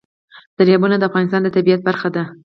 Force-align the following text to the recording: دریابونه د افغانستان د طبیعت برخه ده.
دریابونه 0.57 0.95
د 0.97 1.03
افغانستان 1.09 1.41
د 1.43 1.47
طبیعت 1.57 1.81
برخه 1.87 2.07
ده. 2.15 2.23